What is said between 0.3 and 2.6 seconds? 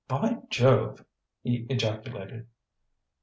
Jove!" he ejaculated.